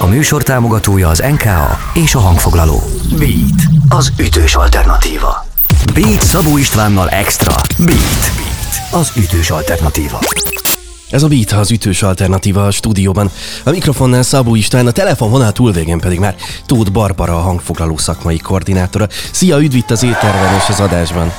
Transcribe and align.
A 0.00 0.06
műsor 0.06 0.42
támogatója 0.42 1.08
az 1.08 1.18
NKA 1.18 1.78
és 1.94 2.14
a 2.14 2.18
hangfoglaló. 2.18 2.82
Beat, 3.18 3.62
az 3.88 4.12
ütős 4.18 4.54
alternatíva. 4.54 5.46
Beat 5.94 6.22
Szabó 6.22 6.56
Istvánnal 6.56 7.08
Extra. 7.08 7.54
Beat, 7.78 8.32
Beat 8.36 8.92
az 8.92 9.12
ütős 9.16 9.50
alternatíva. 9.50 10.18
Ez 11.10 11.22
a 11.22 11.28
Beat 11.28 11.52
az 11.52 11.70
ütős 11.70 12.02
alternatíva 12.02 12.66
a 12.66 12.70
stúdióban. 12.70 13.30
A 13.64 13.70
mikrofonnál 13.70 14.22
Szabó 14.22 14.54
István, 14.54 14.86
a 14.86 14.90
telefonvonal 14.90 15.52
túlvégén 15.52 15.98
pedig 15.98 16.18
már 16.18 16.34
Tóth 16.66 16.90
Barbara, 16.90 17.36
a 17.36 17.40
hangfoglaló 17.40 17.96
szakmai 17.96 18.38
koordinátora. 18.38 19.06
Szia, 19.32 19.58
üdv 19.58 19.74
itt 19.74 19.90
az 19.90 20.02
étterben 20.02 20.54
és 20.54 20.68
az 20.68 20.80
adásban! 20.80 21.32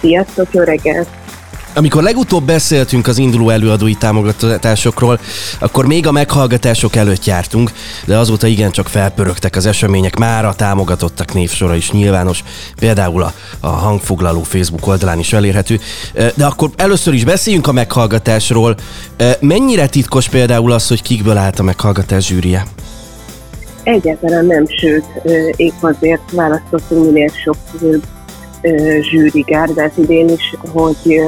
Sziasztok, 0.00 0.48
jó 0.52 0.62
reggelt! 0.62 1.21
Amikor 1.74 2.02
legutóbb 2.02 2.44
beszéltünk 2.44 3.06
az 3.06 3.18
induló 3.18 3.50
előadói 3.50 3.94
támogatásokról, 3.94 5.20
akkor 5.60 5.86
még 5.86 6.06
a 6.06 6.12
meghallgatások 6.12 6.96
előtt 6.96 7.24
jártunk, 7.24 7.70
de 8.06 8.16
azóta 8.18 8.46
igencsak 8.46 8.88
felpörögtek 8.88 9.56
az 9.56 9.66
események, 9.66 10.18
már 10.18 10.44
a 10.44 10.54
támogatottak 10.54 11.34
névsora 11.34 11.74
is 11.74 11.90
nyilvános, 11.90 12.42
például 12.78 13.22
a, 13.22 13.32
a 13.60 13.66
hangfoglaló 13.66 14.42
Facebook 14.42 14.86
oldalán 14.86 15.18
is 15.18 15.32
elérhető. 15.32 15.80
De 16.34 16.46
akkor 16.46 16.70
először 16.76 17.14
is 17.14 17.24
beszéljünk 17.24 17.66
a 17.66 17.72
meghallgatásról. 17.72 18.76
Mennyire 19.40 19.86
titkos 19.86 20.28
például 20.28 20.72
az, 20.72 20.88
hogy 20.88 21.02
kikből 21.02 21.36
állt 21.36 21.58
a 21.58 21.62
meghallgatás 21.62 22.26
zsűrie? 22.26 22.66
Egyáltalán 23.82 24.46
nem, 24.46 24.66
sőt, 24.66 25.04
épp 25.56 25.82
azért 25.82 26.30
választottunk 26.32 27.04
minél 27.04 27.30
sok 27.44 27.56
zsűrigárdát 29.00 29.92
idén 29.96 30.28
is, 30.28 30.54
hogy 30.72 31.20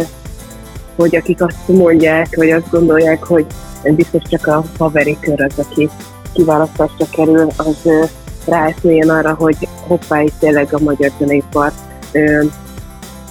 hogy 0.97 1.17
akik 1.17 1.43
azt 1.43 1.69
mondják, 1.69 2.37
vagy 2.37 2.51
azt 2.51 2.71
gondolják, 2.71 3.25
hogy 3.25 3.47
biztos 3.83 4.23
csak 4.29 4.47
a 4.47 4.65
haveri 4.79 5.17
kör 5.21 5.43
az, 5.43 5.67
aki 5.67 5.89
kiválasztásra 6.33 7.07
kerül, 7.11 7.49
az 7.57 7.89
ráeszmélyen 8.47 9.09
arra, 9.09 9.35
hogy 9.35 9.69
hoppá, 9.87 10.23
itt 10.23 10.39
tényleg 10.39 10.69
a 10.75 10.79
magyar 10.79 11.11
zeneipar 11.19 11.73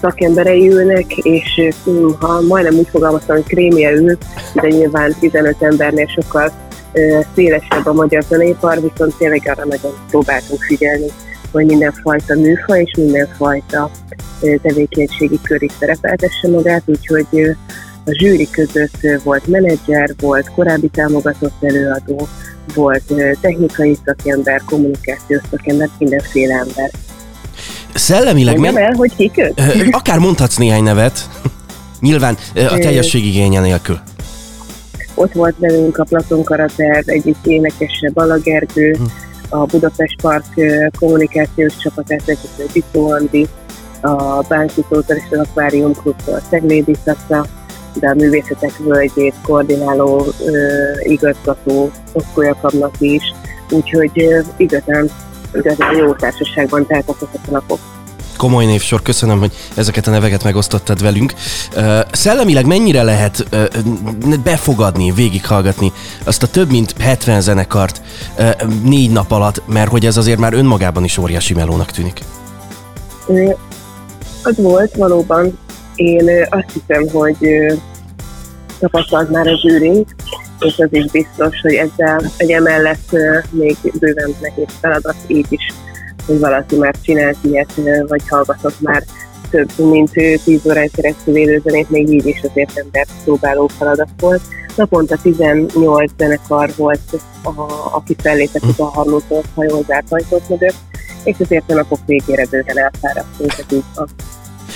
szakemberei 0.02 0.70
ülnek, 0.70 1.18
és 1.18 1.72
ha 2.20 2.42
majdnem 2.42 2.76
úgy 2.76 2.88
fogalmaztam, 2.88 3.36
hogy 3.36 3.46
krémje 3.46 3.92
ül, 3.92 4.18
de 4.54 4.68
nyilván 4.68 5.16
15 5.20 5.56
embernél 5.60 6.08
sokkal 6.08 6.52
szélesebb 7.36 7.86
a 7.86 7.94
magyar 7.94 8.24
zeneipar, 8.24 8.82
viszont 8.82 9.16
tényleg 9.18 9.42
arra 9.46 9.66
nagyon 9.66 9.92
próbáltunk 10.10 10.62
figyelni, 10.62 11.06
hogy 11.52 11.66
mindenfajta 11.66 12.36
műfaj 12.36 12.82
és 12.82 12.94
mindenfajta 12.98 13.90
tevékenységi 14.40 15.40
kör 15.42 15.64
is 15.64 15.72
szerepeltesse 15.80 16.48
magát, 16.48 16.84
úgyhogy 16.86 17.56
a 18.06 18.12
zsűri 18.12 18.50
között 18.50 18.98
volt 19.24 19.48
menedzser, 19.48 20.10
volt 20.20 20.52
korábbi 20.56 20.88
támogatott 20.88 21.64
előadó, 21.64 22.28
volt 22.74 23.14
technikai 23.42 23.98
szakember, 24.06 24.62
kommunikációs 24.66 25.42
szakember, 25.52 25.90
mindenféle 25.98 26.54
ember. 26.54 26.92
Szellemileg... 27.94 28.58
Mondjam 28.58 28.84
el, 28.84 28.94
hogy 28.94 29.16
kik 29.16 29.38
ők? 29.38 29.58
Akár 29.92 30.20
mondhatsz 30.20 30.58
néhány 30.58 30.84
nevet. 30.84 31.30
Nyilván 32.00 32.38
a 32.56 32.78
teljesség 32.78 33.26
igénye 33.26 33.62
nélkül. 33.62 34.00
Ott 35.16 35.32
volt 35.34 35.56
velünk 35.58 35.98
a 35.98 36.04
Platon 36.04 36.44
Karater, 36.44 37.04
egyik 37.06 37.36
énekese 37.44 38.12
Balagergő, 38.14 38.92
hm. 38.92 39.04
a 39.50 39.66
Budapest 39.66 40.22
Park 40.22 40.46
kommunikációs 41.00 41.78
csapatát 41.78 42.26
vezető 42.26 42.66
Bitó 42.74 43.10
Andi, 43.10 43.48
a 44.04 44.42
Bánkitótól 44.48 45.16
és 45.16 45.24
az 45.30 45.48
Aquarium 45.48 45.94
Klubtól 45.94 46.42
Szeglédi 46.50 46.96
Szakta, 47.06 47.46
de 47.94 48.10
a 48.10 48.14
művészetek 48.14 48.78
völgyét 48.78 49.36
koordináló 49.42 50.26
ö, 50.46 50.54
igazgató 51.04 51.92
Oszkó 52.12 52.42
Jakabnak 52.42 52.96
is, 53.00 53.34
úgyhogy 53.70 54.12
ö, 54.16 54.40
igazán, 54.58 55.10
igazán 55.54 55.96
jó 55.96 56.14
társaságban 56.14 56.86
teltek 56.86 57.16
ezek 57.16 57.48
a 57.48 57.52
napok 57.52 57.80
komoly 58.38 58.66
névsor, 58.66 59.02
köszönöm, 59.02 59.40
hogy 59.40 59.52
ezeket 59.76 60.08
a 60.08 60.12
neveket 60.12 60.44
megosztottad 60.44 61.02
velünk. 61.02 61.34
Szellemileg 62.12 62.66
mennyire 62.66 63.04
lehet 63.04 63.46
befogadni, 64.44 65.12
végighallgatni 65.12 65.92
azt 66.24 66.44
a 66.44 66.48
több 66.48 66.72
mint 66.72 66.96
70 67.00 67.42
zenekart 67.42 68.02
négy 68.84 69.12
nap 69.12 69.32
alatt, 69.32 69.62
mert 69.68 69.90
hogy 69.90 70.06
ez 70.06 70.18
azért 70.18 70.40
már 70.40 70.54
önmagában 70.54 71.04
is 71.04 71.18
óriási 71.18 71.54
melónak 71.54 71.92
tűnik? 71.92 72.20
Az 74.44 74.58
volt 74.58 74.96
valóban. 74.96 75.58
Én 75.96 76.30
azt 76.50 76.72
hiszem, 76.74 77.08
hogy 77.10 77.38
tapasztalt 78.80 79.30
már 79.30 79.48
a 79.48 79.58
zsűrink, 79.58 80.08
és 80.60 80.78
az 80.78 80.88
is 80.92 81.12
biztos, 81.12 81.62
hogy 81.62 81.74
ezzel 81.74 82.22
egy 82.38 82.52
emellett 82.52 83.12
még 83.50 83.78
bőven 84.00 84.36
nehéz 84.42 84.74
feladat 84.82 85.16
így 85.28 85.46
is, 85.50 85.68
hogy 86.26 86.40
valaki 86.40 86.76
már 86.76 86.96
csinált 87.02 87.38
ilyet, 87.42 87.74
vagy 88.08 88.22
hallgatott 88.30 88.80
már 88.80 89.04
több 89.50 89.70
mint 89.78 90.12
10 90.44 90.66
órán 90.66 90.90
keresztül 90.96 91.38
élőzenét, 91.38 91.90
még 91.90 92.10
így 92.10 92.26
is 92.26 92.42
azért 92.42 92.78
ember 92.78 93.06
próbáló 93.24 93.68
feladat 93.68 94.10
volt. 94.20 94.42
Naponta 94.76 95.18
18 95.22 96.12
zenekar 96.18 96.70
volt, 96.76 97.00
a, 97.44 97.52
aki 97.96 98.16
fellépett 98.22 98.80
a 98.80 98.84
harlótól 98.84 99.44
hajózárt 99.56 100.06
ajtók 100.10 100.50
mögött, 100.50 100.76
és 101.24 101.36
azért 101.40 101.72
a 101.72 101.74
napok 101.74 102.00
végére 102.06 102.46
bőven 102.50 102.78
elfáradtunk, 102.80 103.54
van. 103.96 104.10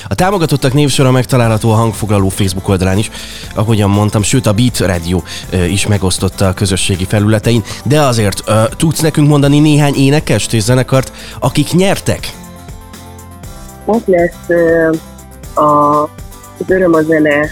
A 0.07 0.15
támogatottak 0.15 0.73
névsora 0.73 1.11
megtalálható 1.11 1.71
a 1.71 1.75
hangfoglaló 1.75 2.29
Facebook 2.29 2.67
oldalán 2.67 2.97
is, 2.97 3.11
ahogyan 3.55 3.89
mondtam, 3.89 4.21
sőt 4.21 4.45
a 4.45 4.53
Beat 4.53 4.79
Radio 4.79 5.21
is 5.67 5.87
megosztotta 5.87 6.47
a 6.47 6.53
közösségi 6.53 7.05
felületein, 7.05 7.63
de 7.83 8.01
azért 8.01 8.43
tudsz 8.77 8.99
nekünk 8.99 9.27
mondani 9.27 9.59
néhány 9.59 9.93
énekest 9.95 10.53
és 10.53 10.63
zenekart, 10.63 11.11
akik 11.39 11.71
nyertek? 11.71 12.33
Ott 13.85 14.05
lesz 14.05 14.49
a, 15.53 16.01
az 16.01 16.65
Öröm 16.67 16.93
a 16.93 17.01
zene 17.01 17.49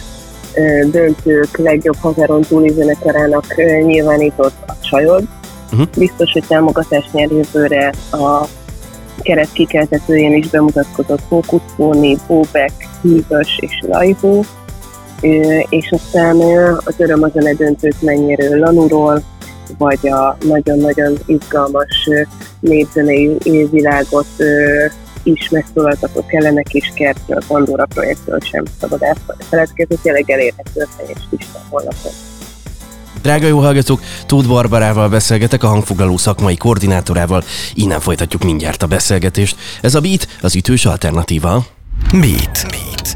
döntők 0.92 1.58
legjobb 1.58 1.98
hazáron 2.00 2.42
túli 2.42 2.74
zenekarának 2.74 3.56
nyilvánított 3.86 4.56
a 4.68 4.74
Csajod. 4.82 5.24
Uh-huh. 5.72 5.88
Biztos, 5.98 6.32
hogy 6.32 6.44
támogatást 6.48 7.14
nyer 7.14 7.32
jövőre 7.32 7.94
a 8.12 8.48
keret 9.22 9.52
kikeltetőjén 9.52 10.34
is 10.34 10.48
bemutatkozott 10.48 11.22
Fókuszfóni, 11.28 12.18
Bóbek, 12.28 12.72
Hűvös 13.02 13.58
és 13.60 13.80
Lajhó, 13.88 14.46
és 15.70 15.92
aztán 15.92 16.36
az 16.86 16.94
öröm 16.98 17.24
a 17.24 17.28
zene 17.28 17.54
döntőt 17.54 18.02
mennyire 18.02 18.58
Lanuról, 18.58 19.24
vagy 19.78 20.08
a 20.08 20.38
nagyon-nagyon 20.48 21.18
izgalmas 21.26 22.10
népzenei 22.60 23.38
világot 23.72 24.28
is 25.24 25.50
megszólaltatott 25.50 26.26
kellenek 26.26 26.74
is 26.74 26.92
kertről, 26.96 27.42
Pandora 27.48 27.86
projektről 27.86 28.40
sem 28.40 28.64
szabad 28.80 29.02
elfeledkezni, 29.02 29.98
tényleg 30.02 30.30
elérhető 30.30 30.82
a 30.82 30.88
teljes 30.98 31.22
lista 31.30 31.60
honlapon. 31.70 32.35
Drága 33.22 33.48
jó 33.48 33.60
hallgatók, 33.60 34.02
Tóth 34.26 34.48
Barbarával 34.48 35.10
beszélgetek, 35.10 35.64
a 35.64 35.68
hangfoglaló 35.68 36.18
szakmai 36.18 36.56
koordinátorával. 36.56 37.44
Innen 37.74 38.00
folytatjuk 38.00 38.44
mindjárt 38.44 38.84
a 38.84 38.88
beszélgetést. 38.88 39.56
Ez 39.82 39.96
a 39.96 40.00
Beat, 40.00 40.28
az 40.42 40.56
ütős 40.56 40.86
alternatíva. 40.86 41.66
Beat. 42.12 42.66
Beat. 42.70 43.15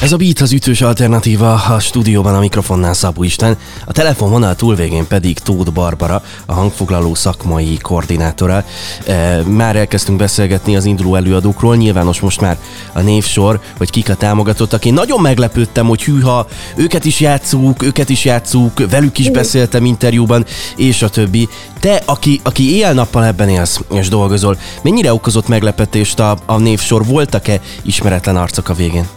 Ez 0.00 0.12
a 0.12 0.16
Beat 0.16 0.40
az 0.40 0.52
ütős 0.52 0.80
alternatíva, 0.80 1.52
a 1.52 1.78
stúdióban 1.78 2.34
a 2.34 2.40
mikrofonnál 2.40 2.94
Szabó 2.94 3.22
Isten, 3.22 3.56
a 3.86 3.92
telefonvonal 3.92 4.54
túlvégén 4.54 5.06
pedig 5.06 5.38
Tóth 5.38 5.72
Barbara, 5.72 6.22
a 6.46 6.52
hangfoglaló 6.52 7.14
szakmai 7.14 7.78
koordinátora. 7.82 8.64
E, 9.06 9.42
már 9.42 9.76
elkezdtünk 9.76 10.18
beszélgetni 10.18 10.76
az 10.76 10.84
induló 10.84 11.14
előadókról, 11.14 11.76
nyilvános 11.76 12.20
most 12.20 12.40
már 12.40 12.58
a 12.92 13.00
névsor, 13.00 13.60
hogy 13.76 13.90
kik 13.90 14.08
a 14.08 14.14
támogatottak. 14.14 14.84
Én 14.84 14.94
nagyon 14.94 15.20
meglepődtem, 15.20 15.86
hogy 15.86 16.04
hűha, 16.04 16.46
őket 16.76 17.04
is 17.04 17.20
játszuk, 17.20 17.82
őket 17.82 18.08
is 18.08 18.24
játszuk, 18.24 18.90
velük 18.90 19.18
is 19.18 19.30
beszéltem 19.30 19.84
interjúban, 19.84 20.44
és 20.76 21.02
a 21.02 21.08
többi. 21.08 21.48
Te, 21.80 22.02
aki, 22.04 22.40
aki 22.42 22.72
éjjel-nappal 22.72 23.24
ebben 23.24 23.48
élsz 23.48 23.80
és 23.92 24.08
dolgozol, 24.08 24.58
mennyire 24.82 25.12
okozott 25.12 25.48
meglepetést 25.48 26.18
a, 26.18 26.38
a 26.46 26.58
névsor? 26.58 27.04
Voltak-e 27.04 27.60
ismeretlen 27.82 28.36
arcok 28.36 28.68
a 28.68 28.74
végén? 28.74 29.15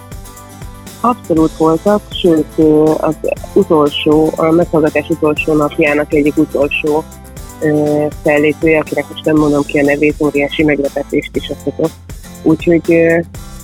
Abszolút 1.01 1.57
voltak, 1.57 2.01
sőt 2.22 2.60
az 2.98 3.16
utolsó, 3.54 4.34
a 4.36 4.51
meghallgatás 4.51 5.10
utolsó 5.10 5.54
napjának 5.54 6.13
egyik 6.13 6.38
utolsó 6.38 7.04
fellépője, 8.24 8.80
akinek 8.80 9.10
most 9.10 9.25
nem 9.25 9.36
mondom 9.36 9.63
ki 9.66 9.80
a 9.80 9.84
nevét, 9.84 10.16
óriási 10.19 10.63
meglepetést 10.63 11.36
is 11.36 11.50
okozott. 11.50 11.94
Úgyhogy 12.44 12.96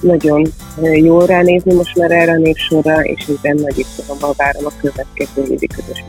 nagyon 0.01 0.45
jó 0.93 1.19
ránézni 1.19 1.73
most 1.73 1.97
már 1.97 2.11
erre 2.11 2.31
a 2.31 2.37
névsorra, 2.37 3.01
és 3.01 3.27
éppen 3.27 3.55
nagy 3.55 3.77
izgalommal 3.79 4.33
várom 4.37 4.65
a 4.65 4.71
következő 4.81 5.53
évi 5.53 5.67
közös 5.67 6.03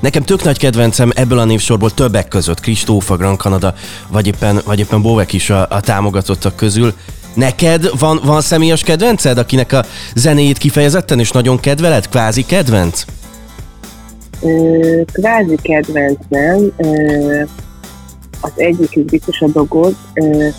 Nekem 0.00 0.22
tök 0.22 0.42
nagy 0.42 0.58
kedvencem 0.58 1.10
ebből 1.14 1.38
a 1.38 1.44
névsorból 1.44 1.90
többek 1.90 2.28
között 2.28 2.60
Kristófa, 2.60 3.16
Gran 3.16 3.36
Canada, 3.36 3.74
vagy 4.08 4.26
éppen, 4.26 4.60
vagy 4.64 4.78
éppen 4.78 5.02
Bovek 5.02 5.32
is 5.32 5.50
a, 5.50 5.66
a 5.70 5.80
támogatottak 5.80 6.56
közül. 6.56 6.94
Neked 7.38 7.98
van, 7.98 8.20
van 8.24 8.40
személyes 8.40 8.82
kedvenced, 8.82 9.38
akinek 9.38 9.72
a 9.72 9.84
zenéjét 10.14 10.58
kifejezetten 10.58 11.18
és 11.18 11.30
nagyon 11.30 11.60
kedveled? 11.60 12.08
Kvázi 12.08 12.44
kedvenc? 12.44 13.04
Kvázi 15.12 15.56
kedvencem, 15.62 16.72
az 18.40 18.50
egyik 18.56 18.96
is 18.96 19.02
biztos 19.02 19.40
a 19.40 19.46
dogoz, 19.46 19.94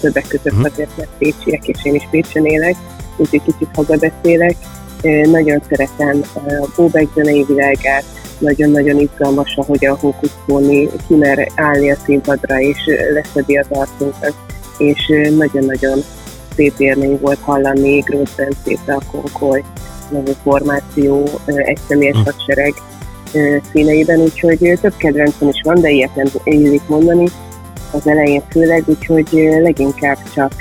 többek 0.01 0.27
között 0.27 0.53
uh-huh. 0.53 0.69
azért, 0.71 0.97
mert 0.97 1.09
pécsiek, 1.17 1.67
és 1.67 1.77
én 1.83 1.95
is 1.95 2.07
Pécsen 2.11 2.45
élek, 2.45 2.75
úgyhogy 3.17 3.41
kicsit 3.41 3.75
hazabeszélek. 3.75 4.55
Nagyon 5.31 5.61
szeretem 5.69 6.21
a 6.33 6.67
Bóbek 6.75 7.07
zenei 7.15 7.45
világát, 7.47 8.03
nagyon-nagyon 8.37 8.99
izgalmas, 8.99 9.55
ahogy 9.55 9.85
a 9.85 9.97
Hókusz 9.99 10.35
kimer 11.07 11.51
állni 11.55 11.91
a 11.91 11.97
színpadra, 12.05 12.59
és 12.59 12.77
leszedi 13.13 13.57
az 13.57 13.67
arcunkat, 13.69 14.33
és 14.77 15.11
nagyon-nagyon 15.37 16.03
szép 16.59 16.73
élmény 16.77 17.17
volt 17.21 17.39
hallani 17.41 18.00
Grósz 18.00 18.35
Bencét, 18.35 18.79
a 18.88 19.01
Konkoly 19.11 19.63
nevű 20.11 20.31
formáció, 20.44 21.29
egy 21.45 21.79
személyes 21.88 22.17
hm. 22.17 22.23
hadsereg 22.23 22.73
színeiben, 23.71 24.19
úgyhogy 24.19 24.77
több 24.81 24.95
kedvencem 24.97 25.47
is 25.47 25.61
van, 25.63 25.81
de 25.81 25.89
ilyet 25.89 26.15
nem 26.15 26.25
illik 26.44 26.88
mondani 26.88 27.27
az 27.91 28.07
elején 28.07 28.44
főleg, 28.50 28.83
úgyhogy 28.85 29.27
leginkább 29.61 30.17
csak 30.33 30.53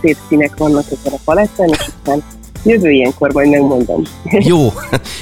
szép 0.00 0.16
színek 0.28 0.56
vannak 0.56 0.84
ezen 0.84 1.12
a 1.12 1.20
palettán, 1.24 1.68
és 1.68 1.78
aztán 1.78 2.22
Jövő 2.62 2.90
ilyenkor 2.90 3.32
majd 3.32 3.48
megmondom. 3.48 4.02
Jó, 4.24 4.72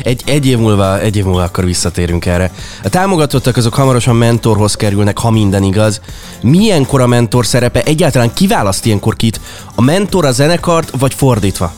egy, 0.03 0.23
egy, 0.27 0.47
év 0.47 0.59
múlva, 0.59 1.01
egy 1.01 1.17
év 1.17 1.25
múlva 1.25 1.43
akkor 1.43 1.65
visszatérünk 1.65 2.27
erre. 2.27 2.51
A 2.83 2.89
támogatottak 2.89 3.57
azok 3.57 3.75
hamarosan 3.75 4.17
mentorhoz 4.17 4.75
kerülnek, 4.75 5.19
ha 5.19 5.31
minden 5.31 5.63
igaz. 5.63 6.01
Milyenkor 6.43 7.01
a 7.01 7.07
mentor 7.07 7.47
szerepe? 7.47 7.83
Egyáltalán 7.83 8.33
kiválaszt 8.35 8.87
ilyenkor 8.87 9.17
kit? 9.17 9.41
A 9.75 9.83
mentor 9.83 10.25
a 10.25 10.31
zenekart, 10.31 10.91
vagy 10.99 11.15
fordítva? 11.15 11.73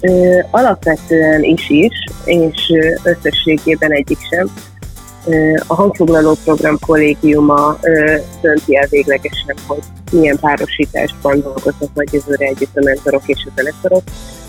Ö, 0.00 0.38
alapvetően 0.50 1.42
is 1.42 1.70
is, 1.70 2.04
és 2.24 2.72
összességében 3.02 3.92
egyik 3.92 4.18
sem. 4.30 4.50
A 5.66 5.74
hangfoglaló 5.74 6.36
program 6.44 6.78
kollégiuma 6.86 7.78
dönti 8.40 8.76
el 8.76 8.86
véglegesen, 8.90 9.56
hogy 9.66 9.82
milyen 10.12 10.38
párosításban 10.40 11.40
dolgoznak 11.40 11.90
majd 11.94 12.12
jövőre 12.12 12.46
együtt 12.46 12.76
a 12.76 12.82
mentorok 12.84 13.22
és 13.26 13.46
a 13.46 13.52
zenekarok, 13.56 14.02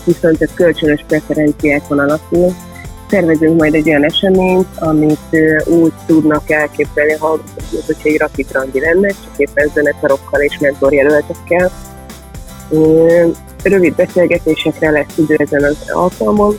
viszont 0.04 0.42
ez 0.42 0.48
kölcsönös 0.54 1.04
preferenciákon 1.06 1.98
alapul. 1.98 2.54
Tervezünk 3.08 3.60
majd 3.60 3.74
egy 3.74 3.88
olyan 3.88 4.04
eseményt, 4.04 4.66
amit 4.78 5.36
úgy 5.66 5.92
tudnak 6.06 6.50
elképzelni 6.50 7.12
a 7.12 7.18
hallgatók, 7.18 7.86
hogyha 7.86 8.08
egy 8.08 8.18
rapid 8.18 8.46
randi 8.52 8.80
lenne, 8.80 9.08
csak 9.08 9.32
éppen 9.36 9.70
zenekarokkal 9.74 10.40
és 10.40 10.58
mentorjelöltekkel. 10.58 11.70
Rövid 13.62 13.94
beszélgetésekre 13.94 14.90
lesz 14.90 15.16
idő 15.16 15.34
ezen 15.38 15.64
az 15.64 15.76
alkalmon, 15.92 16.58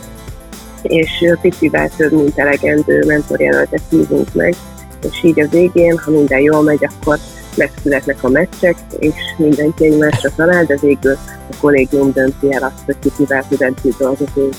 és 0.88 1.26
picivel 1.42 1.90
több, 1.98 2.12
mint 2.12 2.40
elegendő 2.40 3.04
mentorjelöltet 3.08 3.82
hívunk 3.90 4.34
meg, 4.34 4.56
és 5.12 5.24
így 5.24 5.40
a 5.40 5.48
végén, 5.48 5.98
ha 5.98 6.12
minden 6.12 6.40
jól 6.40 6.62
megy, 6.62 6.86
akkor 6.86 7.18
megszületnek 7.58 8.24
a 8.24 8.30
meccsek, 8.30 8.76
és 9.00 9.14
mindenki 9.38 9.86
egymásra 9.86 10.30
talál, 10.36 10.66
de 10.66 10.78
végül 10.82 11.18
a 11.52 11.56
kollégium 11.60 12.12
dönti 12.12 12.54
el 12.54 12.64
azt, 12.64 12.86
hogy 12.86 12.96
ki 13.00 13.10
kivel 13.18 13.44
tud 13.82 13.96
dolgozni. 13.98 14.50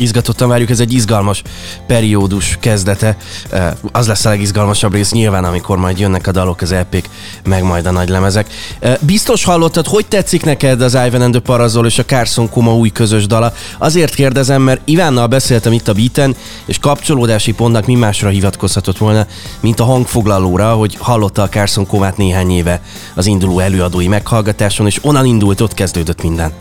Izgatottan 0.00 0.48
várjuk, 0.48 0.70
ez 0.70 0.80
egy 0.80 0.92
izgalmas 0.92 1.42
periódus 1.86 2.56
kezdete. 2.60 3.16
Eh, 3.50 3.72
az 3.92 4.06
lesz 4.06 4.24
a 4.24 4.28
legizgalmasabb 4.28 4.92
rész 4.92 5.12
nyilván, 5.12 5.44
amikor 5.44 5.78
majd 5.78 5.98
jönnek 5.98 6.26
a 6.26 6.32
dalok, 6.32 6.60
az 6.60 6.72
epik, 6.72 7.08
meg 7.44 7.62
majd 7.62 7.86
a 7.86 7.90
nagy 7.90 8.08
lemezek. 8.08 8.46
Eh, 8.78 8.96
biztos 9.00 9.44
hallottad, 9.44 9.86
hogy 9.86 10.06
tetszik 10.06 10.44
neked 10.44 10.80
az 10.82 10.98
Ivan 11.06 11.22
and 11.22 11.32
the 11.32 11.40
Parazol 11.40 11.86
és 11.86 11.98
a 11.98 12.04
Carson 12.04 12.48
Kuma 12.48 12.76
új 12.76 12.88
közös 12.88 13.26
dala? 13.26 13.52
Azért 13.78 14.14
kérdezem, 14.14 14.62
mert 14.62 14.80
Ivánnal 14.84 15.26
beszéltem 15.26 15.72
itt 15.72 15.88
a 15.88 15.92
beaten, 15.92 16.36
és 16.64 16.78
kapcsolódási 16.78 17.52
pontnak 17.52 17.86
mi 17.86 17.94
másra 17.94 18.28
hivatkozhatott 18.28 18.98
volna, 18.98 19.26
mint 19.60 19.80
a 19.80 19.84
hangfoglalóra, 19.84 20.74
hogy 20.74 20.96
hallotta 20.98 21.42
a 21.42 21.48
Carson 21.48 21.86
Kumát 21.86 22.16
néhány 22.16 22.50
éve 22.50 22.80
az 23.14 23.26
induló 23.26 23.58
előadói 23.58 24.08
meghallgatáson, 24.08 24.86
és 24.86 24.98
onnan 25.02 25.24
indult, 25.24 25.60
ott 25.60 25.74
kezdődött 25.74 26.22
minden. 26.22 26.52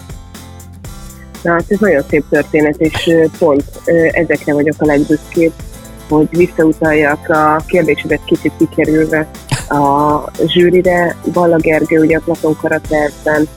Na 1.41 1.51
hát 1.51 1.65
ez 1.67 1.79
nagyon 1.79 2.03
szép 2.09 2.23
történet, 2.29 2.75
és 2.77 3.11
pont 3.37 3.63
ezekre 4.11 4.53
vagyok 4.53 4.75
a 4.77 4.85
legbüszkébb, 4.85 5.51
hogy 6.09 6.27
visszautaljak 6.29 7.29
a 7.29 7.63
kérdésedet 7.67 8.23
kicsit 8.25 8.51
kikerülve 8.57 9.27
a 9.69 10.23
zsűrire. 10.45 11.15
Balla 11.33 11.57
Gergő 11.57 11.99
ugye 11.99 12.17
a 12.17 12.21
Platon 12.25 12.57
Karaterben 12.61 13.47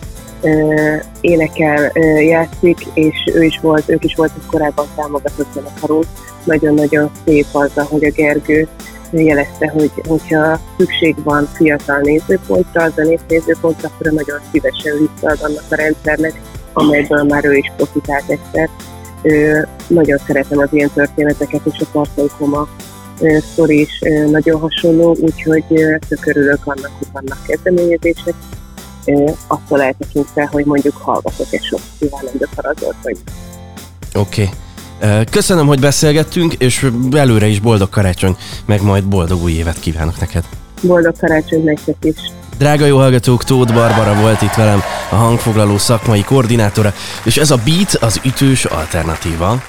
énekel, 1.21 1.91
játszik, 2.21 2.79
és 2.95 3.15
ő 3.35 3.43
is 3.43 3.59
volt, 3.63 3.89
ők 3.89 4.05
is 4.05 4.15
voltak 4.15 4.47
korábban 4.47 4.87
támogatott 4.97 5.53
zenekarunk. 5.55 6.05
Nagyon-nagyon 6.45 7.11
szép 7.25 7.47
az, 7.53 7.71
hogy 7.75 8.05
a 8.05 8.11
Gergő 8.11 8.69
jelezte, 9.11 9.69
hogy 9.69 9.91
hogyha 10.09 10.61
szükség 10.79 11.15
van 11.23 11.49
fiatal 11.53 11.99
nézőpontra, 11.99 12.89
zenész 12.89 13.21
nézőpontra, 13.29 13.91
akkor 13.95 14.13
nagyon 14.13 14.41
szívesen 14.53 14.97
visszaad 14.99 15.39
annak 15.43 15.65
a 15.69 15.75
rendszernek, 15.75 16.41
amelyből 16.73 17.23
már 17.23 17.45
ő 17.45 17.55
is 17.57 17.73
profitált 17.77 18.25
egyszer. 18.29 18.69
Nagyon 19.87 20.19
szeretem 20.27 20.59
az 20.59 20.69
ilyen 20.71 20.91
történeteket, 20.95 21.61
és 21.73 21.81
a 21.81 21.87
Tartai 21.93 22.31
Koma 22.39 22.69
sztori 23.53 23.81
is 23.81 23.99
nagyon 24.31 24.61
hasonló, 24.61 25.17
úgyhogy 25.21 25.65
tök 26.09 26.27
örülök 26.27 26.61
annak, 26.65 26.91
hogy 26.99 27.09
vannak 27.13 27.39
kezdeményezések. 27.47 28.35
Attól 29.47 29.83
eltekintve, 29.83 30.49
hogy 30.53 30.65
mondjuk 30.65 30.97
hallgatok 30.97 31.47
egy 31.51 31.65
sok 31.65 31.81
kívánandó 31.99 32.47
farazolt, 32.55 32.97
vagy 33.03 33.17
Oké. 34.15 34.43
Okay. 34.43 35.25
Köszönöm, 35.31 35.67
hogy 35.67 35.81
beszélgettünk, 35.81 36.55
és 36.55 36.91
előre 37.13 37.47
is 37.47 37.61
boldog 37.61 37.89
karácsony, 37.89 38.37
meg 38.65 38.83
majd 38.83 39.05
boldog 39.05 39.43
új 39.43 39.53
évet 39.53 39.81
kívánok 39.81 40.21
neked. 40.21 40.45
Boldog 40.83 41.15
karácsony 41.19 41.65
nektek 41.65 41.97
is. 42.01 42.17
Drága 42.63 42.85
jó 42.85 42.99
hallgatók, 42.99 43.45
Tóth 43.45 43.75
Barbara 43.75 44.15
volt 44.15 44.43
itt 44.43 44.55
velem, 44.55 44.83
a 45.09 45.15
hangfoglaló 45.15 45.79
szakmai 45.79 46.23
koordinátora, 46.23 46.93
és 47.23 47.37
ez 47.37 47.51
a 47.51 47.57
Beat 47.65 47.95
az 47.95 48.21
ütős 48.25 48.65
alternatíva. 48.65 49.63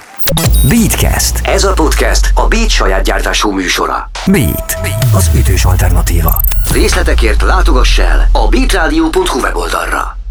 Beatcast. 0.67 1.39
Ez 1.43 1.63
a 1.63 1.73
podcast 1.73 2.31
a 2.35 2.47
Beat 2.47 2.69
saját 2.69 3.03
gyártású 3.03 3.51
műsora. 3.51 4.09
Beat. 4.25 4.77
Az 5.13 5.29
ütős 5.35 5.65
alternatíva. 5.65 6.41
Részletekért 6.71 7.41
látogass 7.41 7.97
el 7.97 8.29
a 8.31 8.47
beatradio.hu 8.47 9.39
weboldalra. 9.39 10.22